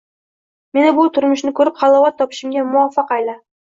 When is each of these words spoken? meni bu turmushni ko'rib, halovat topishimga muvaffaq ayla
meni 0.77 0.93
bu 1.01 1.05
turmushni 1.19 1.55
ko'rib, 1.61 1.79
halovat 1.85 2.21
topishimga 2.25 2.69
muvaffaq 2.75 3.19
ayla 3.23 3.43